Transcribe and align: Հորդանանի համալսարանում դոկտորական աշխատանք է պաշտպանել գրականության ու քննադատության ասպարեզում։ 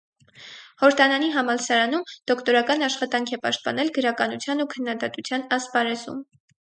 Հորդանանի 0.83 1.27
համալսարանում 1.33 2.07
դոկտորական 2.31 2.85
աշխատանք 2.87 3.35
է 3.37 3.39
պաշտպանել 3.45 3.93
գրականության 3.99 4.65
ու 4.65 4.67
քննադատության 4.73 5.47
ասպարեզում։ 5.59 6.19